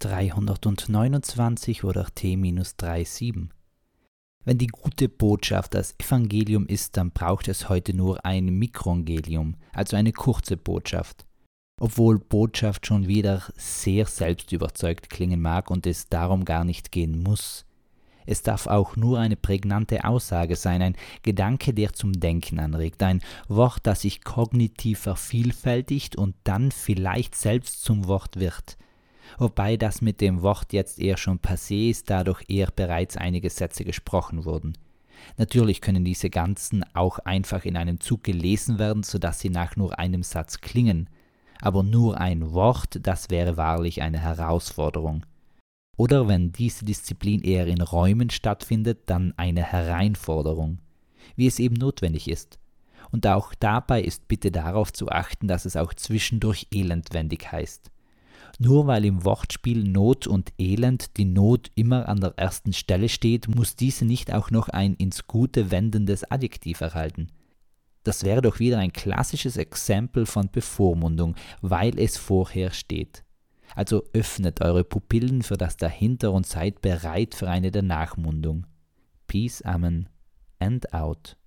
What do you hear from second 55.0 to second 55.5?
achten,